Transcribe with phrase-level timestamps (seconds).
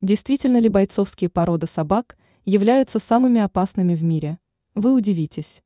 [0.00, 4.38] Действительно ли бойцовские породы собак являются самыми опасными в мире?
[4.76, 5.60] Вы удивитесь.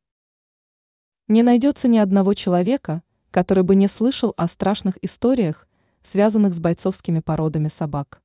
[1.29, 5.69] Не найдется ни одного человека, который бы не слышал о страшных историях,
[6.03, 8.23] связанных с бойцовскими породами собак.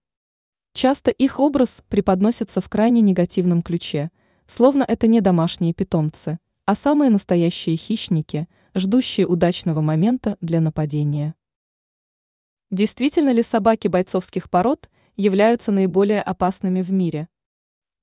[0.72, 4.10] Часто их образ преподносится в крайне негативном ключе,
[4.46, 11.36] словно это не домашние питомцы, а самые настоящие хищники, ждущие удачного момента для нападения.
[12.72, 17.28] Действительно ли собаки бойцовских пород являются наиболее опасными в мире?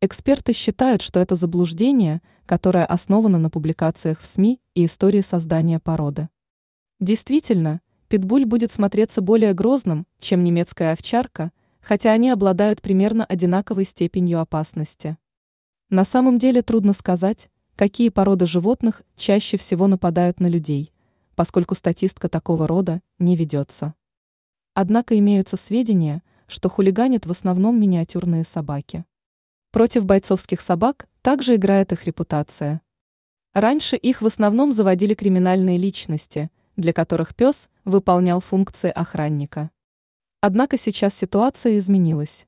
[0.00, 6.28] Эксперты считают, что это заблуждение, которое основано на публикациях в СМИ и истории создания породы.
[7.00, 14.40] Действительно, питбуль будет смотреться более грозным, чем немецкая овчарка, хотя они обладают примерно одинаковой степенью
[14.40, 15.16] опасности.
[15.90, 20.92] На самом деле трудно сказать, какие породы животных чаще всего нападают на людей,
[21.36, 23.94] поскольку статистика такого рода не ведется.
[24.74, 29.04] Однако имеются сведения, что хулиганят в основном миниатюрные собаки.
[29.70, 32.80] Против бойцовских собак также играет их репутация.
[33.52, 39.70] Раньше их в основном заводили криминальные личности, для которых пес выполнял функции охранника.
[40.40, 42.46] Однако сейчас ситуация изменилась.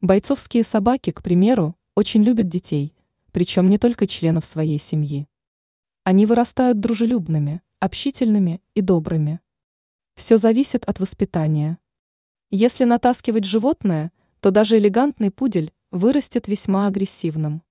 [0.00, 2.94] Бойцовские собаки, к примеру, очень любят детей,
[3.32, 5.26] причем не только членов своей семьи.
[6.04, 9.40] Они вырастают дружелюбными, общительными и добрыми.
[10.14, 11.78] Все зависит от воспитания.
[12.50, 17.62] Если натаскивать животное, то даже элегантный пудель вырастет весьма агрессивным.